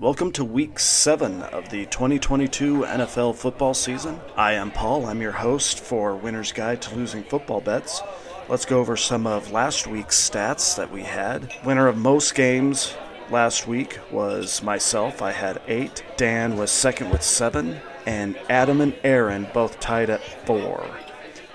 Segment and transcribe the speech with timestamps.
[0.00, 4.20] Welcome to week seven of the 2022 NFL football season.
[4.36, 5.06] I am Paul.
[5.06, 8.00] I'm your host for Winner's Guide to Losing Football Bets.
[8.48, 11.52] Let's go over some of last week's stats that we had.
[11.64, 12.94] Winner of most games
[13.28, 15.20] last week was myself.
[15.20, 16.04] I had eight.
[16.16, 17.80] Dan was second with seven.
[18.06, 20.88] And Adam and Erin both tied at four.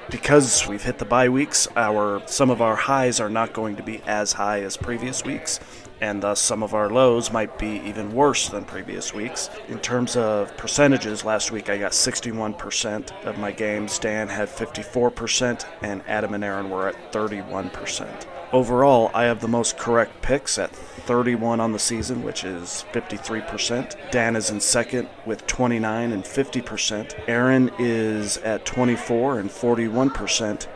[0.10, 3.84] Because we've hit the bye weeks, our some of our highs are not going to
[3.84, 5.62] be as high as previous weeks
[6.04, 9.49] and thus some of our lows might be even worse than previous weeks.
[9.70, 15.66] In terms of percentages, last week I got 61% of my games, Dan had 54%,
[15.81, 18.25] and Adam and Erin were at 31%.
[18.52, 24.11] Overall, I have the most correct picks at 31 on the season, which is 53%.
[24.11, 27.30] Dan is in second with 29 and 50%.
[27.30, 30.67] Erin is at 24 and 41%.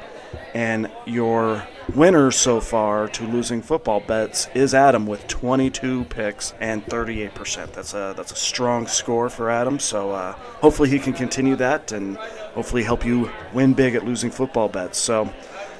[0.53, 1.63] And your
[1.95, 7.71] winner so far to losing football bets is Adam with 22 picks and 38%.
[7.73, 9.79] That's a that's a strong score for Adam.
[9.79, 14.31] So uh, hopefully he can continue that and hopefully help you win big at losing
[14.31, 14.97] football bets.
[14.97, 15.25] So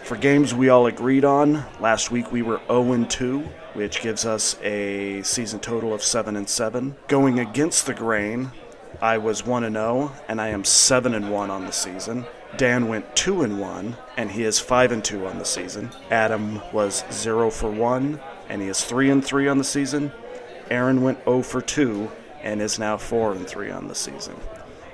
[0.04, 3.40] for games we all agreed on, last week we were 0 2,
[3.74, 6.96] which gives us a season total of 7 and 7.
[7.08, 8.52] Going against the grain,
[9.02, 12.26] I was 1 and 0 and I am 7 and 1 on the season.
[12.56, 15.92] Dan went 2 and 1 and he is 5 and 2 on the season.
[16.10, 20.12] Adam was 0 for 1 and he is 3 and 3 on the season.
[20.70, 22.10] Erin went 0 for 2
[22.42, 24.36] and is now 4 and 3 on the season.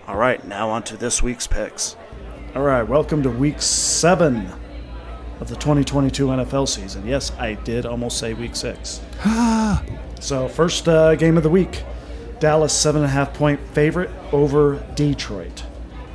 [0.08, 1.96] All right, now on to this week's picks.
[2.56, 4.48] All right, welcome to week 7
[5.40, 7.06] of the 2022 NFL season.
[7.06, 9.02] Yes, I did almost say week 6.
[10.20, 11.84] so, first uh, game of the week.
[12.44, 15.64] Dallas seven and a half point favorite over Detroit.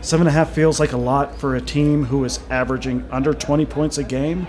[0.01, 3.35] Seven and a half feels like a lot for a team who is averaging under
[3.35, 4.47] 20 points a game.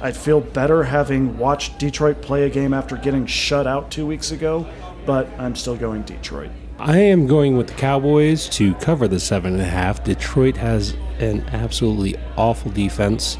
[0.00, 4.30] I'd feel better having watched Detroit play a game after getting shut out two weeks
[4.30, 4.66] ago,
[5.04, 6.50] but I'm still going Detroit.
[6.78, 10.04] I am going with the Cowboys to cover the seven and a half.
[10.04, 13.38] Detroit has an absolutely awful defense,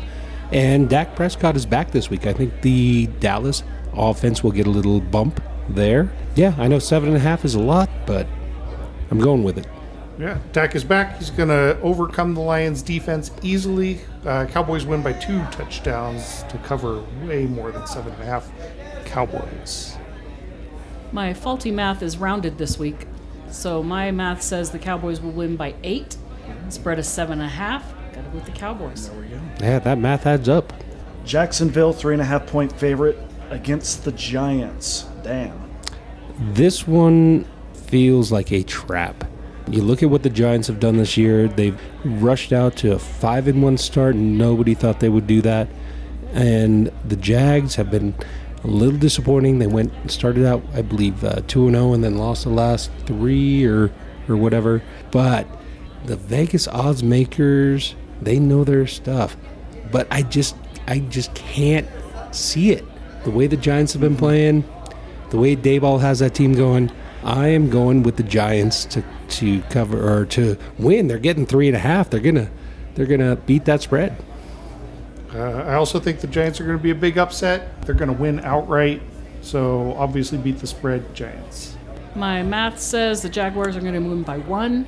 [0.53, 2.27] and Dak Prescott is back this week.
[2.27, 6.11] I think the Dallas offense will get a little bump there.
[6.35, 8.27] Yeah, I know seven and a half is a lot, but
[9.11, 9.67] I'm going with it.
[10.19, 11.19] Yeah, Dak is back.
[11.19, 14.01] He's going to overcome the Lions' defense easily.
[14.25, 18.51] Uh, Cowboys win by two touchdowns to cover way more than seven and a half.
[19.05, 19.97] Cowboys.
[21.13, 23.07] My faulty math is rounded this week,
[23.51, 26.17] so my math says the Cowboys will win by eight.
[26.69, 27.93] Spread is seven and a half.
[28.13, 29.09] Got to go with the Cowboys.
[29.09, 29.41] There we go.
[29.61, 30.73] Yeah, that math adds up.
[31.25, 33.19] Jacksonville, three and a half point favorite
[33.51, 35.07] against the Giants.
[35.23, 35.71] Damn.
[36.39, 39.25] This one feels like a trap.
[39.71, 41.49] You look at what the Giants have done this year.
[41.49, 45.41] They've rushed out to a five in one start, and nobody thought they would do
[45.43, 45.69] that.
[46.33, 48.15] And the Jags have been
[48.63, 49.59] a little disappointing.
[49.59, 52.91] They went started out, I believe, uh, two and zero, and then lost the last
[53.07, 53.91] three or
[54.29, 54.83] or whatever.
[55.11, 55.47] But
[56.05, 59.37] the Vegas odds makers, they know their stuff.
[59.91, 61.89] But I just I just can't
[62.33, 62.85] see it.
[63.25, 64.65] The way the Giants have been playing,
[65.31, 66.91] the way Daboll has that team going,
[67.23, 71.09] I am going with the Giants to to cover or to win.
[71.09, 72.11] They're getting three and a half.
[72.11, 72.51] They're gonna
[72.95, 74.17] they're gonna beat that spread.
[75.35, 77.83] Uh, I also think the Giants are going to be a big upset.
[77.83, 79.03] They're going to win outright.
[79.43, 81.77] So obviously beat the spread Giants.
[82.15, 84.87] My math says the Jaguars are going to win by one.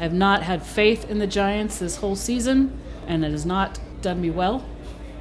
[0.00, 3.78] I have not had faith in the Giants this whole season, and it has not
[4.00, 4.64] done me well.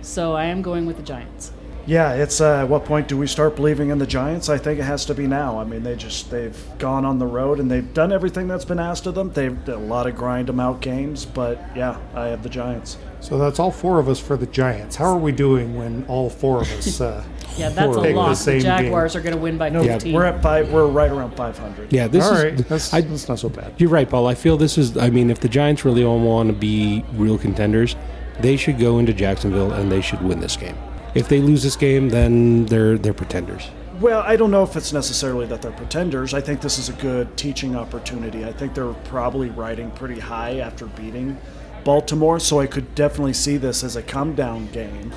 [0.01, 1.51] So I am going with the Giants.
[1.85, 4.47] Yeah, it's uh, at what point do we start believing in the Giants?
[4.47, 5.59] I think it has to be now.
[5.59, 8.79] I mean, they just they've gone on the road and they've done everything that's been
[8.79, 9.31] asked of them.
[9.33, 12.97] They've done a lot of grind them out games, but yeah, I have the Giants.
[13.19, 14.95] So that's all four of us for the Giants.
[14.95, 17.01] How are we doing when all four of us?
[17.01, 17.23] Uh,
[17.55, 18.35] Yeah, that's a pick the lot.
[18.35, 19.19] The, Jaguars game?
[19.19, 20.11] are going to win by No, 15.
[20.11, 20.71] we're at five.
[20.71, 21.93] We're right around 500.
[21.93, 22.43] Yeah, this all is.
[22.43, 23.75] right, that's, I, that's not so bad.
[23.77, 24.25] you're right, Paul.
[24.25, 24.97] I feel this is.
[24.97, 27.95] I mean, if the Giants really all want to be real contenders,
[28.39, 30.75] they should go into Jacksonville and they should win this game.
[31.15, 33.69] If they lose this game, then they're they're pretenders.
[33.99, 36.33] Well, I don't know if it's necessarily that they're pretenders.
[36.33, 38.43] I think this is a good teaching opportunity.
[38.43, 41.37] I think they're probably riding pretty high after beating
[41.83, 45.13] Baltimore, so I could definitely see this as a come down game.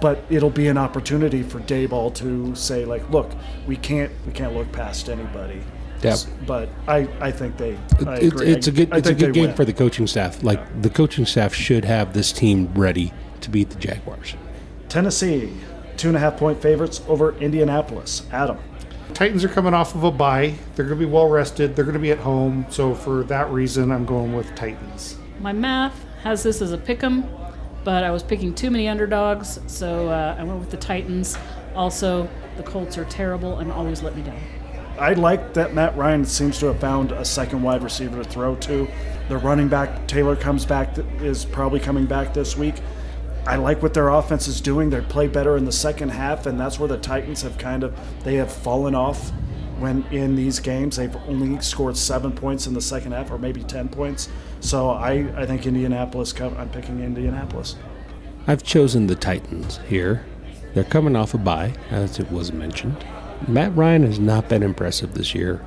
[0.00, 3.30] But it'll be an opportunity for Daboll to say, like, look,
[3.66, 5.62] we can't we can't look past anybody.
[6.02, 6.18] Yep.
[6.46, 7.78] But I, I think they.
[8.06, 8.46] I It- agree.
[8.48, 9.54] it's a good I it's a good game win.
[9.56, 10.42] for the coaching staff.
[10.42, 14.34] Like the coaching staff should have this team ready to beat the Jaguars.
[14.88, 15.52] Tennessee,
[15.96, 18.22] two and a half point favorites over Indianapolis.
[18.32, 18.58] Adam.
[19.14, 20.54] Titans are coming off of a bye.
[20.74, 21.74] They're going to be well rested.
[21.74, 22.66] They're going to be at home.
[22.70, 25.16] So for that reason, I'm going with Titans.
[25.40, 27.24] My math has this as a pick 'em,
[27.84, 31.38] but I was picking too many underdogs, so uh, I went with the Titans.
[31.74, 34.40] Also, the Colts are terrible and always let me down.
[34.98, 38.56] I like that Matt Ryan seems to have found a second wide receiver to throw
[38.56, 38.88] to.
[39.28, 42.76] The running back Taylor comes back is probably coming back this week.
[43.46, 44.90] I like what their offense is doing.
[44.90, 47.96] They play better in the second half, and that's where the Titans have kind of
[48.24, 49.30] they have fallen off
[49.78, 53.62] when in these games they've only scored seven points in the second half, or maybe
[53.62, 54.28] ten points.
[54.60, 56.38] So I, I think Indianapolis.
[56.40, 57.76] I'm picking Indianapolis.
[58.48, 60.24] I've chosen the Titans here.
[60.74, 63.04] They're coming off a bye, as it was mentioned.
[63.46, 65.64] Matt Ryan has not been impressive this year.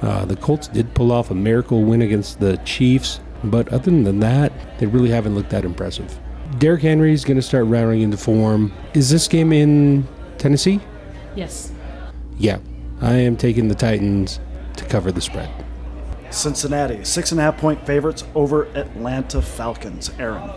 [0.00, 4.20] Uh, the Colts did pull off a miracle win against the Chiefs, but other than
[4.20, 6.18] that, they really haven't looked that impressive.
[6.56, 8.72] Derrick Henry is going to start rounding into form.
[8.94, 10.08] Is this game in
[10.38, 10.80] Tennessee?
[11.36, 11.72] Yes.
[12.38, 12.58] Yeah,
[13.00, 14.40] I am taking the Titans
[14.76, 15.50] to cover the spread.
[16.30, 20.10] Cincinnati, six and a half point favorites over Atlanta Falcons.
[20.18, 20.50] Erin.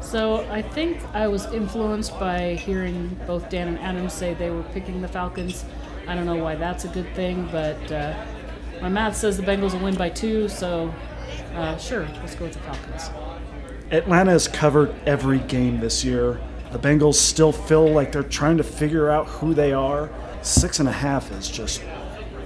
[0.00, 4.62] So I think I was influenced by hearing both Dan and Adam say they were
[4.74, 5.64] picking the Falcons.
[6.06, 8.14] I don't know why that's a good thing, but uh,
[8.82, 10.94] my math says the Bengals will win by two, so
[11.54, 13.10] uh, sure, let's go with the Falcons.
[13.94, 16.40] Atlanta has covered every game this year.
[16.72, 20.10] The Bengals still feel like they're trying to figure out who they are.
[20.42, 21.80] Six and a half is just,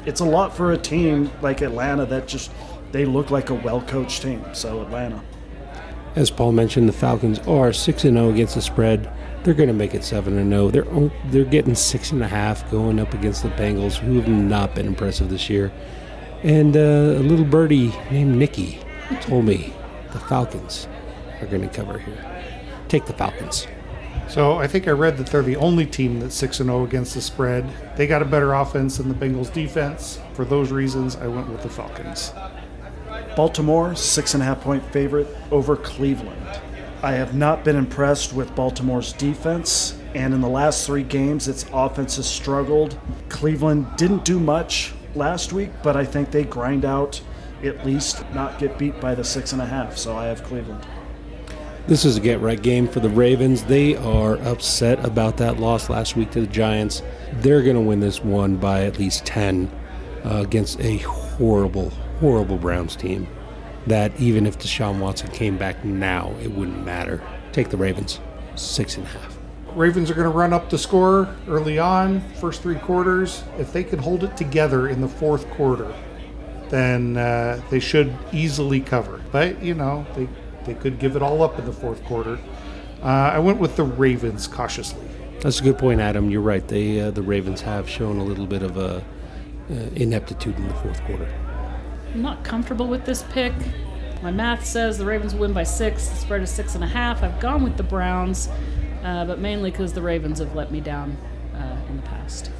[0.04, 2.50] it's a lot for a team like Atlanta that just,
[2.92, 4.44] they look like a well coached team.
[4.52, 5.22] So, Atlanta.
[6.16, 9.10] As Paul mentioned, the Falcons are 6 and 0 against the spread.
[9.42, 10.70] They're going to make it 7 and 0.
[10.70, 15.48] They're, they're getting 6.5 going up against the Bengals, who have not been impressive this
[15.48, 15.72] year.
[16.42, 18.80] And uh, a little birdie named Nikki
[19.22, 19.72] told me
[20.12, 20.86] the Falcons
[21.40, 22.44] are going to cover here.
[22.88, 23.66] Take the Falcons.
[24.28, 27.14] So I think I read that they're the only team that's 6 and 0 against
[27.14, 27.66] the spread.
[27.96, 30.20] They got a better offense than the Bengals defense.
[30.34, 32.32] For those reasons, I went with the Falcons.
[33.36, 36.60] Baltimore, six and a half point favorite over Cleveland.
[37.02, 41.64] I have not been impressed with Baltimore's defense, and in the last three games, its
[41.72, 42.98] offense has struggled.
[43.28, 47.20] Cleveland didn't do much last week, but I think they grind out
[47.62, 50.84] at least not get beat by the six and a half, so I have Cleveland.
[51.88, 53.64] This is a get right game for the Ravens.
[53.64, 57.02] They are upset about that loss last week to the Giants.
[57.36, 59.70] They're going to win this one by at least 10
[60.22, 61.88] uh, against a horrible,
[62.20, 63.26] horrible Browns team.
[63.86, 67.22] That even if Deshaun Watson came back now, it wouldn't matter.
[67.52, 68.20] Take the Ravens,
[68.54, 69.38] six and a half.
[69.68, 73.44] Ravens are going to run up the score early on, first three quarters.
[73.58, 75.90] If they can hold it together in the fourth quarter,
[76.68, 79.22] then uh, they should easily cover.
[79.32, 80.28] But, you know, they
[80.64, 82.38] they could give it all up in the fourth quarter.
[83.02, 85.06] Uh, I went with the Ravens cautiously.
[85.40, 86.30] That's a good point, Adam.
[86.30, 86.66] You're right.
[86.66, 89.04] They uh, the Ravens have shown a little bit of a
[89.70, 91.28] uh, ineptitude in the fourth quarter.
[92.12, 93.52] I'm not comfortable with this pick.
[94.22, 96.08] My math says the Ravens win by six.
[96.08, 97.22] The spread is six and a half.
[97.22, 98.48] I've gone with the Browns,
[99.04, 101.16] uh, but mainly because the Ravens have let me down
[101.54, 102.50] uh, in the past.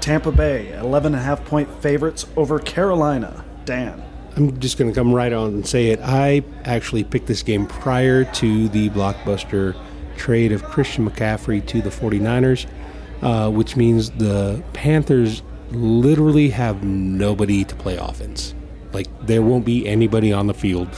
[0.00, 3.44] Tampa Bay, 11 and a half point favorites over Carolina.
[3.64, 4.02] Dan.
[4.36, 6.00] I'm just going to come right on and say it.
[6.02, 9.76] I actually picked this game prior to the blockbuster
[10.16, 12.66] trade of Christian McCaffrey to the 49ers,
[13.20, 18.54] uh, which means the Panthers literally have nobody to play offense.
[18.92, 20.88] Like, there won't be anybody on the field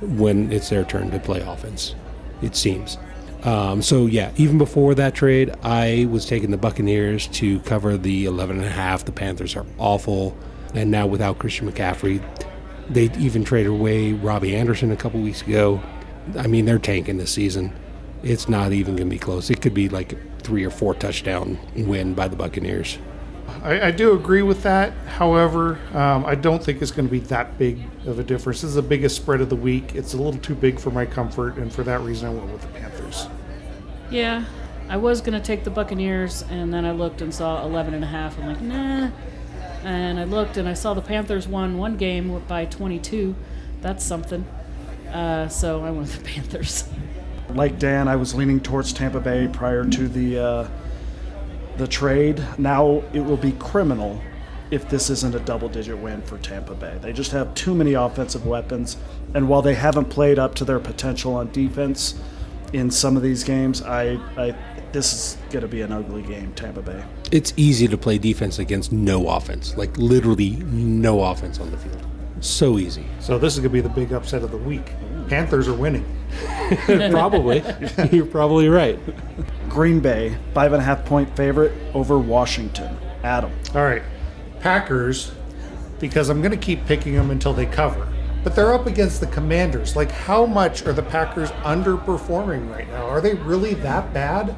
[0.00, 1.94] when it's their turn to play offense,
[2.42, 2.98] it seems.
[3.44, 8.26] Um, so, yeah, even before that trade, I was taking the Buccaneers to cover the
[8.26, 9.04] 11.5.
[9.04, 10.36] The Panthers are awful.
[10.74, 12.22] And now without Christian McCaffrey,
[12.88, 15.82] they even traded away Robbie Anderson a couple weeks ago.
[16.38, 17.72] I mean, they're tanking this season.
[18.22, 19.50] It's not even going to be close.
[19.50, 22.98] It could be like a three or four touchdown win by the Buccaneers.
[23.62, 24.92] I, I do agree with that.
[25.06, 28.62] However, um, I don't think it's going to be that big of a difference.
[28.62, 29.94] This is the biggest spread of the week.
[29.94, 32.62] It's a little too big for my comfort, and for that reason, I went with
[32.62, 33.26] the Panthers.
[34.10, 34.44] Yeah,
[34.88, 38.04] I was going to take the Buccaneers, and then I looked and saw 11 and
[38.04, 38.38] a half.
[38.38, 39.10] I'm like, nah,
[39.84, 43.34] and I looked and I saw the Panthers won one game by 22.
[43.80, 44.46] That's something.
[45.10, 46.88] Uh, so I went with the Panthers.
[47.50, 50.68] Like Dan, I was leaning towards Tampa Bay prior to the uh,
[51.76, 52.42] the trade.
[52.58, 54.20] Now it will be criminal
[54.70, 56.98] if this isn't a double-digit win for Tampa Bay.
[57.02, 58.96] They just have too many offensive weapons,
[59.34, 62.18] and while they haven't played up to their potential on defense
[62.72, 64.56] in some of these games, I, I
[64.92, 67.02] this is going to be an ugly game, Tampa Bay.
[67.30, 72.06] It's easy to play defense against no offense, like literally no offense on the field.
[72.40, 73.06] So easy.
[73.20, 74.92] So this is going to be the big upset of the week.
[75.28, 76.04] Panthers are winning.
[76.86, 77.62] probably.
[78.10, 78.98] You're probably right.
[79.68, 82.96] Green Bay, five and a half point favorite over Washington.
[83.22, 83.52] Adam.
[83.74, 84.02] All right.
[84.60, 85.32] Packers,
[86.00, 88.08] because I'm going to keep picking them until they cover.
[88.44, 89.94] But they're up against the Commanders.
[89.94, 93.06] Like, how much are the Packers underperforming right now?
[93.06, 94.56] Are they really that bad?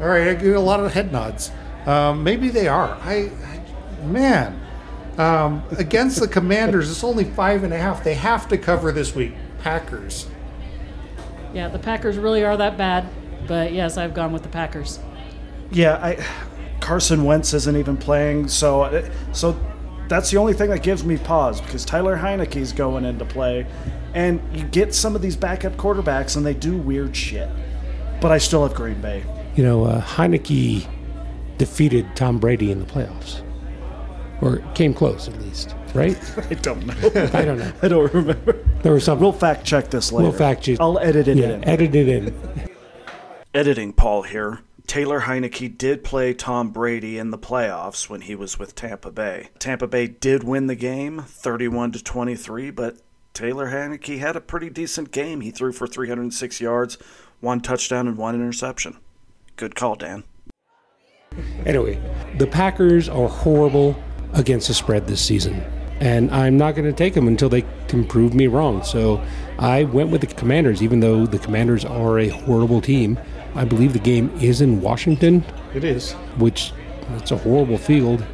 [0.00, 1.50] All right, I get a lot of head nods.
[1.86, 2.98] Um, maybe they are.
[3.02, 4.60] I, I man.
[5.16, 8.04] Um, against the Commanders, it's only five and a half.
[8.04, 9.34] They have to cover this week.
[9.60, 10.28] Packers.
[11.52, 13.08] Yeah, the Packers really are that bad.
[13.48, 15.00] But yes, I've gone with the Packers.
[15.72, 16.24] Yeah, I
[16.80, 19.58] Carson Wentz isn't even playing, so so
[20.08, 23.66] that's the only thing that gives me pause because Tyler Heinicke's going into play,
[24.14, 27.48] and you get some of these backup quarterbacks and they do weird shit.
[28.20, 29.24] But I still have Green Bay.
[29.58, 30.86] You know, uh, Heinicke
[31.56, 33.42] defeated Tom Brady in the playoffs,
[34.40, 36.16] or came close at least, right?
[36.50, 36.94] I don't know.
[37.34, 37.72] I don't know.
[37.82, 38.64] I don't remember.
[38.84, 39.18] There was some.
[39.18, 40.28] We'll fact check this later.
[40.28, 40.78] We'll fact check.
[40.78, 41.64] I'll edit it yeah, in.
[41.64, 42.68] edit it in.
[43.52, 44.60] Editing Paul here.
[44.86, 49.48] Taylor Heinicke did play Tom Brady in the playoffs when he was with Tampa Bay.
[49.58, 52.98] Tampa Bay did win the game 31 to 23, but
[53.34, 55.40] Taylor Heinicke had a pretty decent game.
[55.40, 56.96] He threw for 306 yards,
[57.40, 58.98] one touchdown and one interception.
[59.58, 60.22] Good call, Dan.
[61.66, 62.00] Anyway,
[62.38, 64.00] the Packers are horrible
[64.34, 65.60] against the spread this season.
[66.00, 68.84] And I'm not going to take them until they can prove me wrong.
[68.84, 69.20] So
[69.58, 73.18] I went with the Commanders, even though the Commanders are a horrible team.
[73.56, 76.12] I believe the game is in Washington, It is.
[76.38, 76.72] which
[77.16, 78.24] it's a horrible field.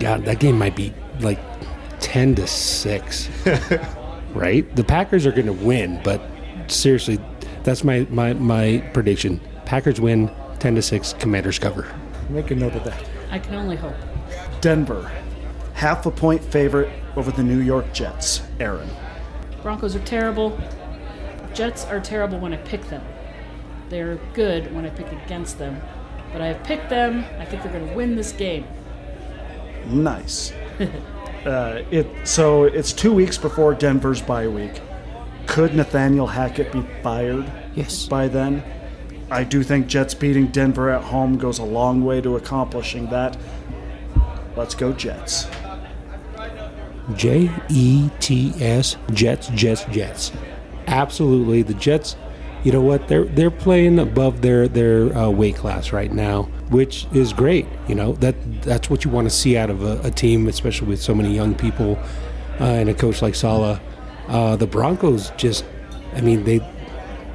[0.00, 1.38] God, that game might be like
[2.00, 3.28] 10 to 6.
[4.34, 4.74] right?
[4.74, 6.20] The Packers are going to win, but
[6.66, 7.20] seriously,
[7.62, 9.40] that's my, my, my prediction.
[9.64, 10.28] Packers win
[10.58, 11.86] 10 to 6, Commanders cover.
[12.28, 13.04] Make a note of that.
[13.30, 13.94] I can only hope.
[14.60, 15.10] Denver,
[15.74, 18.42] half a point favorite over the New York Jets.
[18.60, 18.88] Erin.
[19.62, 20.58] Broncos are terrible.
[21.54, 23.02] Jets are terrible when I pick them.
[23.88, 25.80] They're good when I pick against them.
[26.32, 27.24] But I have picked them.
[27.38, 28.66] I think they're going to win this game.
[29.86, 30.52] Nice.
[31.46, 34.80] uh, it so it's two weeks before Denver's bye week.
[35.46, 38.06] Could Nathaniel Hackett be fired Yes.
[38.06, 38.62] by then?
[39.30, 43.36] I do think Jets beating Denver at home goes a long way to accomplishing that.
[44.56, 45.46] Let's go Jets.
[47.14, 50.32] J E T S Jets Jets Jets.
[50.86, 52.16] Absolutely, the Jets.
[52.64, 53.06] You know what?
[53.06, 57.66] They're they're playing above their their uh, weight class right now, which is great.
[57.86, 60.88] You know that that's what you want to see out of a, a team, especially
[60.88, 61.98] with so many young people
[62.60, 63.80] uh, and a coach like Saleh.
[64.28, 65.64] Uh, the Broncos just,
[66.14, 66.58] I mean they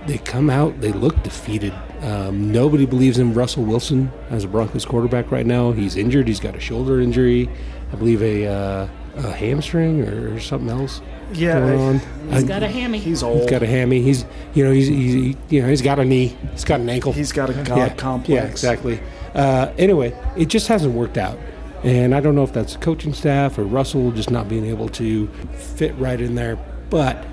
[0.08, 1.74] they come out, they look defeated.
[2.02, 5.72] Um, nobody believes in Russell Wilson as a Broncos quarterback right now.
[5.72, 6.28] He's injured.
[6.28, 7.50] He's got a shoulder injury,
[7.92, 11.02] I believe a, uh, a hamstring or, something else
[11.34, 12.00] Yeah, going I- on.
[12.32, 12.98] He's I- got a hammy.
[12.98, 13.42] He's old.
[13.42, 14.02] he's got a hammy.
[14.02, 16.36] He's you know he's, he's he, you know he's got a knee.
[16.52, 17.12] He's got an ankle.
[17.14, 18.30] He's got a god yeah, complex.
[18.30, 19.00] Yeah, exactly.
[19.36, 21.38] Uh, anyway, it just hasn't worked out.
[21.84, 24.88] And I don't know if that's the coaching staff or Russell just not being able
[24.90, 26.58] to fit right in there.
[26.90, 27.24] But,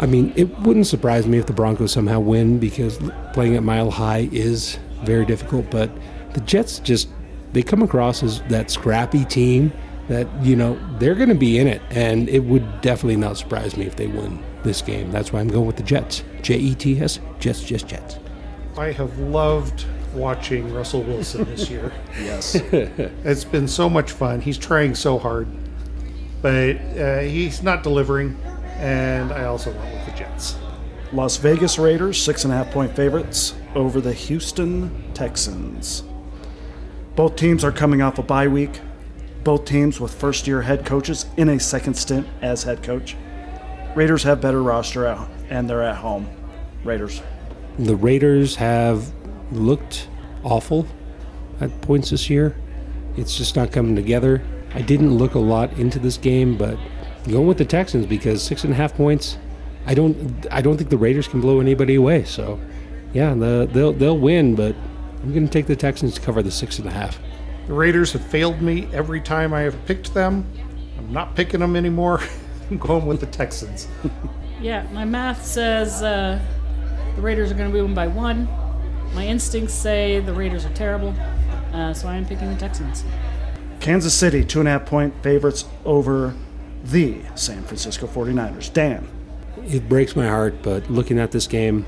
[0.00, 2.98] I mean, it wouldn't surprise me if the Broncos somehow win because
[3.34, 5.70] playing at Mile High is very difficult.
[5.70, 5.90] But
[6.32, 7.10] the Jets just,
[7.52, 9.70] they come across as that scrappy team
[10.08, 11.82] that, you know, they're going to be in it.
[11.90, 15.10] And it would definitely not surprise me if they win this game.
[15.10, 16.24] That's why I'm going with the Jets.
[16.40, 18.18] J E T S, Jets, Jets, Jets.
[18.78, 21.92] I have loved watching Russell Wilson this year.
[22.20, 22.54] Yes.
[23.24, 24.40] It's been so much fun.
[24.40, 25.46] He's trying so hard,
[26.40, 28.36] but uh, he's not delivering.
[28.80, 30.56] And I also went with the Jets.
[31.12, 36.02] Las Vegas Raiders, six and a half point favorites over the Houston Texans.
[37.14, 38.80] Both teams are coming off a bye week.
[39.44, 43.16] Both teams with first year head coaches in a second stint as head coach.
[43.94, 46.28] Raiders have better roster out, and they're at home.
[46.84, 47.20] Raiders.
[47.78, 49.12] The Raiders have
[49.52, 50.08] looked
[50.42, 50.86] awful
[51.60, 52.56] at points this year.
[53.16, 54.42] It's just not coming together.
[54.74, 56.78] I didn't look a lot into this game, but
[57.28, 59.38] going with the Texans because six and a half points.
[59.86, 60.46] I don't.
[60.50, 62.24] I don't think the Raiders can blow anybody away.
[62.24, 62.60] So,
[63.12, 64.74] yeah, the, they'll they'll win, but
[65.22, 67.18] I'm going to take the Texans to cover the six and a half.
[67.66, 70.46] The Raiders have failed me every time I have picked them.
[70.98, 72.20] I'm not picking them anymore.
[72.70, 73.88] I'm going with the Texans.
[74.60, 76.38] Yeah, my math says uh,
[77.16, 78.46] the Raiders are going to win by one.
[79.14, 81.14] My instincts say the Raiders are terrible,
[81.72, 83.02] uh, so I am picking the Texans.
[83.80, 86.34] Kansas City, two and a half point favorites over
[86.84, 88.72] the San Francisco 49ers.
[88.72, 89.06] Dan.
[89.66, 91.86] It breaks my heart, but looking at this game,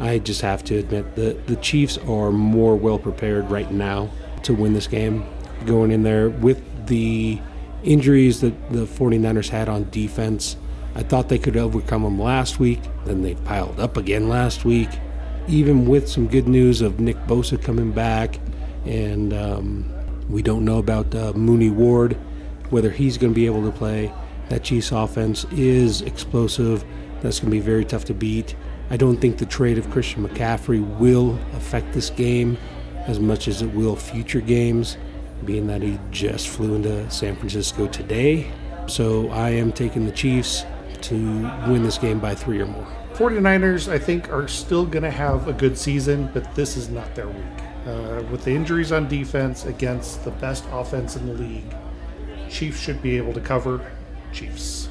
[0.00, 4.10] I just have to admit that the Chiefs are more well prepared right now
[4.42, 5.24] to win this game.
[5.66, 7.40] Going in there with the
[7.82, 10.56] injuries that the 49ers had on defense,
[10.94, 12.80] I thought they could overcome them last week.
[13.04, 14.88] Then they piled up again last week.
[15.46, 18.38] Even with some good news of Nick Bosa coming back,
[18.86, 19.92] and um,
[20.28, 22.16] we don't know about uh, Mooney Ward,
[22.74, 24.12] whether he's going to be able to play.
[24.48, 26.84] That Chiefs offense is explosive.
[27.22, 28.56] That's going to be very tough to beat.
[28.90, 32.58] I don't think the trade of Christian McCaffrey will affect this game
[33.06, 34.96] as much as it will future games.
[35.44, 38.50] being that he just flew into San Francisco today.
[38.88, 40.64] So I am taking the Chiefs
[41.02, 41.14] to
[41.68, 42.86] win this game by three or more.
[43.12, 47.14] 49ers, I think, are still going to have a good season, but this is not
[47.14, 47.60] their week.
[47.86, 51.74] Uh, with the injuries on defense against the best offense in the league,
[52.54, 53.80] Chiefs should be able to cover.
[54.32, 54.88] Chiefs.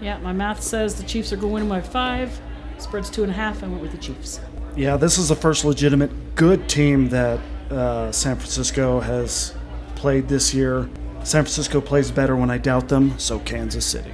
[0.00, 2.38] Yeah, my math says the Chiefs are going to win by five.
[2.76, 3.64] Spread's two and a half.
[3.64, 4.40] I went with the Chiefs.
[4.76, 9.54] Yeah, this is the first legitimate good team that uh, San Francisco has
[9.94, 10.82] played this year.
[11.24, 14.12] San Francisco plays better when I doubt them, so Kansas City.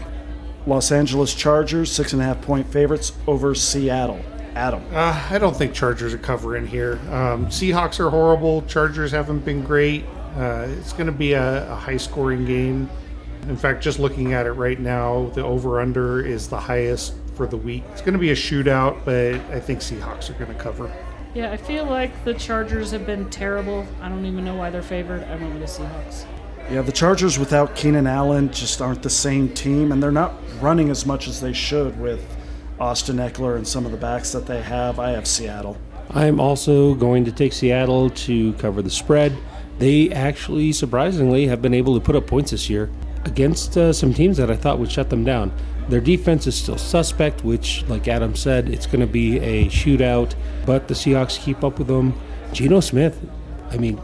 [0.65, 4.25] Los Angeles Chargers, six and a half point favorites over Seattle.
[4.55, 4.85] Adam.
[4.93, 7.01] Uh, I don't think Chargers are covering here.
[7.11, 8.63] Um, Seahawks are horrible.
[8.63, 10.05] Chargers haven't been great.
[10.37, 12.91] Uh, it's going to be a, a high scoring game.
[13.49, 17.47] In fact, just looking at it right now, the over under is the highest for
[17.47, 17.85] the week.
[17.93, 20.91] It's going to be a shootout, but I think Seahawks are going to cover.
[21.35, 23.87] Yeah, I feel like the Chargers have been terrible.
[24.01, 25.25] I don't even know why they're favored.
[25.25, 26.27] I went with the Seahawks.
[26.71, 30.91] Yeah, the Chargers without Keenan Allen just aren't the same team, and they're not running
[30.91, 32.25] as much as they should with
[32.81, 34.99] Austin Ekeler and some of the backs that they have.
[34.99, 35.77] I have Seattle.
[36.11, 39.37] I'm also going to take Seattle to cover the spread.
[39.79, 42.91] They actually, surprisingly, have been able to put up points this year
[43.25, 45.53] against uh, some teams that I thought would shut them down.
[45.89, 50.35] Their defense is still suspect, which, like Adam said, it's going to be a shootout,
[50.65, 52.19] but the Seahawks keep up with them.
[52.53, 53.21] Geno Smith,
[53.71, 53.97] I mean,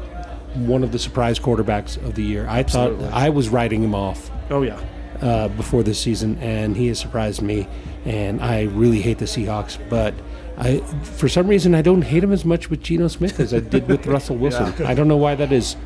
[0.54, 2.46] one of the surprise quarterbacks of the year.
[2.48, 3.04] I Absolutely.
[3.06, 4.78] thought I was writing him off Oh, yeah.
[5.22, 7.66] uh, before this season, and he has surprised me.
[8.04, 10.12] And I really hate the Seahawks, but
[10.61, 13.61] I, for some reason, I don't hate him as much with Geno Smith as I
[13.61, 14.75] did with Russell Wilson.
[14.85, 15.76] I don't know why that is.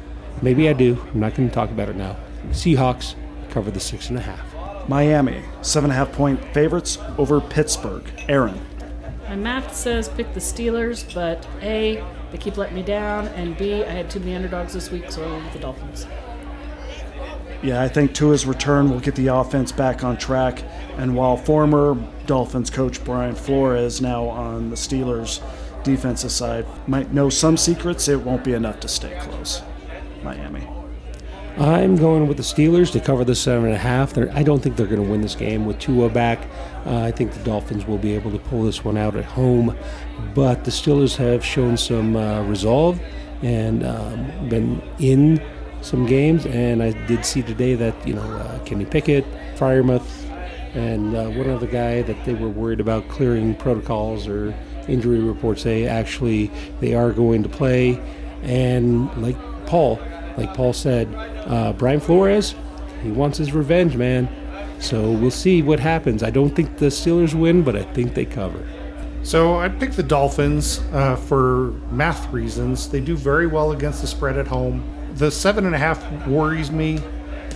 [0.42, 1.00] Maybe I do.
[1.12, 2.16] I'm not going to talk about it now.
[2.48, 3.14] Seahawks
[3.50, 4.88] cover the six and a half.
[4.88, 8.04] Miami, seven and a half point favorites over Pittsburgh.
[8.28, 8.60] Erin.
[9.28, 13.84] My math says pick the Steelers, but A, they keep letting me down, and B,
[13.84, 16.06] I had too many underdogs this week, so I went with the Dolphins.
[17.62, 20.62] Yeah, I think Tua's return will get the offense back on track.
[20.98, 25.40] And while former Dolphins coach Brian Flores, now on the Steelers'
[25.82, 29.62] defensive side, might know some secrets, it won't be enough to stay close.
[30.22, 30.66] Miami.
[31.56, 34.12] I'm going with the Steelers to cover the seven and a half.
[34.12, 36.40] They're, I don't think they're going to win this game with Tua back.
[36.84, 39.76] Uh, I think the Dolphins will be able to pull this one out at home,
[40.34, 43.00] but the Steelers have shown some uh, resolve
[43.42, 45.40] and um, been in
[45.84, 46.46] some games.
[46.46, 49.24] And I did see today that you know uh, Kenny Pickett,
[49.56, 50.24] Freiermuth,
[50.74, 54.54] and uh, one other guy that they were worried about clearing protocols or
[54.88, 55.62] injury reports.
[55.62, 58.00] They actually they are going to play,
[58.42, 60.00] and like Paul,
[60.36, 61.12] like Paul said,
[61.46, 62.54] uh, Brian Flores,
[63.02, 64.28] he wants his revenge, man.
[64.80, 66.22] So we'll see what happens.
[66.22, 68.66] I don't think the Steelers win, but I think they cover.
[69.22, 72.90] So I picked the Dolphins uh, for math reasons.
[72.90, 74.84] They do very well against the spread at home.
[75.14, 77.00] The seven and a half worries me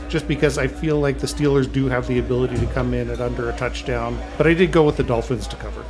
[0.09, 3.21] just because I feel like the Steelers do have the ability to come in at
[3.21, 4.17] under a touchdown.
[4.37, 5.85] But I did go with the Dolphins to cover.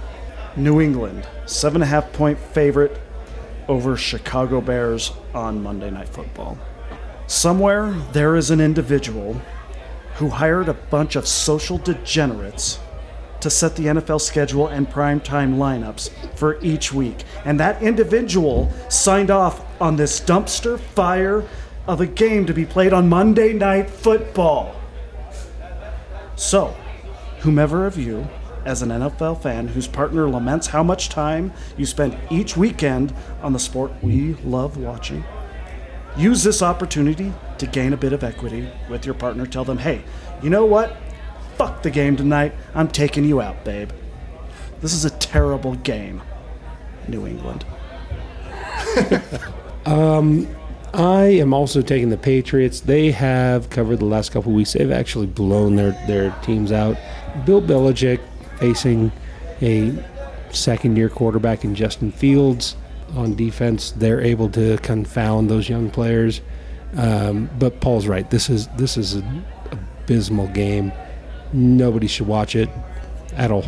[0.56, 2.98] New England, seven and a half point favorite
[3.68, 6.58] over Chicago Bears on Monday Night Football.
[7.26, 9.38] Somewhere there is an individual
[10.14, 12.80] who hired a bunch of social degenerates
[13.40, 17.24] to set the NFL schedule and primetime lineups for each week.
[17.44, 21.44] And that individual signed off on this dumpster fire
[21.86, 24.74] of a game to be played on Monday Night Football.
[26.36, 26.76] So,
[27.40, 28.28] whomever of you,
[28.64, 33.52] as an NFL fan whose partner laments how much time you spend each weekend on
[33.52, 35.24] the sport we love watching,
[36.16, 39.46] use this opportunity to gain a bit of equity with your partner.
[39.46, 40.02] Tell them, hey,
[40.42, 40.96] you know what?
[41.58, 42.54] Fuck the game tonight.
[42.74, 43.90] I'm taking you out, babe.
[44.80, 46.22] This is a terrible game,
[47.08, 47.64] New England.
[49.86, 50.46] um,
[50.94, 52.78] I am also taking the Patriots.
[52.78, 54.74] They have covered the last couple weeks.
[54.74, 56.96] They've actually blown their, their teams out.
[57.44, 58.20] Bill Belichick
[58.60, 59.10] facing
[59.60, 59.92] a
[60.52, 62.76] second year quarterback in Justin Fields
[63.16, 63.90] on defense.
[63.90, 66.40] They're able to confound those young players.
[66.96, 68.30] Um, but Paul's right.
[68.30, 70.92] This is this is an abysmal game.
[71.52, 72.68] Nobody should watch it
[73.36, 73.64] at all.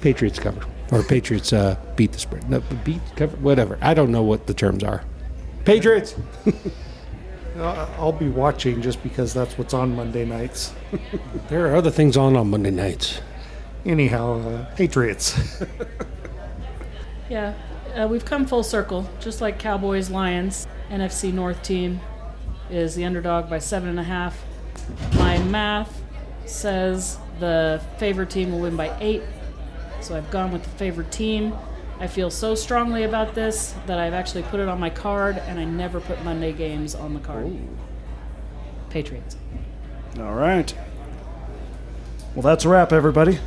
[0.00, 2.48] Patriots cover or Patriots uh, beat the spread.
[2.48, 3.78] No, beat cover whatever.
[3.80, 5.02] I don't know what the terms are.
[5.64, 6.14] Patriots.
[7.58, 10.72] I'll be watching just because that's what's on Monday nights.
[11.48, 13.20] There are other things on on Monday nights.
[13.84, 15.38] Anyhow, uh, Patriots.
[17.32, 17.54] Yeah,
[17.94, 19.08] uh, we've come full circle.
[19.18, 21.98] Just like Cowboys, Lions, NFC North team
[22.68, 24.44] is the underdog by seven and a half.
[25.14, 26.02] My math
[26.44, 29.22] says the favored team will win by eight,
[30.00, 31.54] so I've gone with the favored team.
[32.00, 35.60] I feel so strongly about this that I've actually put it on my card, and
[35.60, 37.56] I never put Monday games on the card.
[38.90, 39.36] Patriots.
[40.18, 40.74] All right.
[42.34, 43.38] Well, that's a wrap, everybody.